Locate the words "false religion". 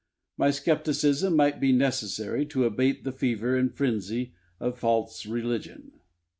4.79-5.91